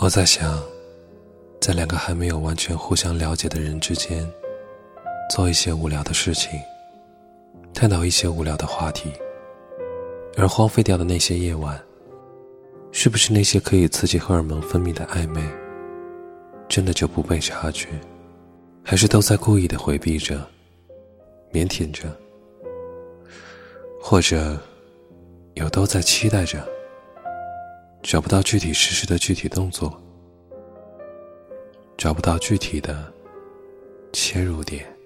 [0.00, 0.62] 我在想，
[1.60, 4.24] 在两个还没有完全互相了解的人之间，
[5.28, 6.52] 做一些无聊的事情，
[7.74, 9.10] 探讨一些无聊的话题，
[10.36, 11.76] 而荒废掉的那些夜晚，
[12.92, 15.42] 是不是那些可以刺激荷尔蒙分泌的暧昧，
[16.68, 17.88] 真的就不被察觉，
[18.84, 20.46] 还是都在故意的回避着，
[21.52, 22.08] 腼腆着，
[24.00, 24.56] 或者
[25.54, 26.64] 有都在期待着？
[28.02, 30.00] 找不到具体实施的具体动作，
[31.96, 33.12] 找不到具体的
[34.12, 34.97] 切入点。